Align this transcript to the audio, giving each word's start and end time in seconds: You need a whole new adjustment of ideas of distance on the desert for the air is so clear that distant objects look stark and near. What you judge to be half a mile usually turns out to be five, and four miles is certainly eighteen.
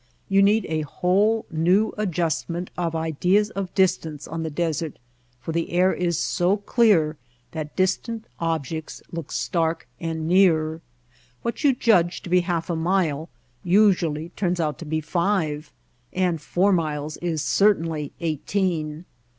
You 0.29 0.41
need 0.41 0.65
a 0.67 0.81
whole 0.81 1.45
new 1.51 1.93
adjustment 1.95 2.71
of 2.75 2.95
ideas 2.95 3.51
of 3.51 3.71
distance 3.75 4.27
on 4.27 4.41
the 4.41 4.49
desert 4.49 4.97
for 5.39 5.51
the 5.51 5.69
air 5.69 5.93
is 5.93 6.17
so 6.17 6.57
clear 6.57 7.17
that 7.51 7.75
distant 7.75 8.25
objects 8.39 9.03
look 9.11 9.31
stark 9.31 9.87
and 9.99 10.27
near. 10.27 10.81
What 11.43 11.63
you 11.63 11.75
judge 11.75 12.23
to 12.23 12.31
be 12.31 12.39
half 12.41 12.67
a 12.67 12.75
mile 12.75 13.29
usually 13.63 14.29
turns 14.29 14.59
out 14.59 14.79
to 14.79 14.85
be 14.85 15.01
five, 15.01 15.71
and 16.11 16.41
four 16.41 16.71
miles 16.73 17.17
is 17.17 17.43
certainly 17.43 18.11
eighteen. 18.21 19.05